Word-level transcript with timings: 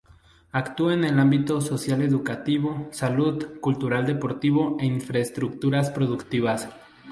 Actúa 0.51 0.95
en 0.95 1.03
el 1.03 1.19
ámbito 1.19 1.61
social-educativo, 1.61 2.87
salud, 2.91 3.59
cultural-deportivo 3.59 4.61
e 4.79 4.85
infraestructuras 4.87 5.91
productivas. 5.91 6.67